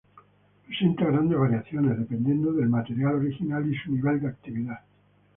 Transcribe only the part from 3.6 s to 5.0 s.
y su nivel de actividad.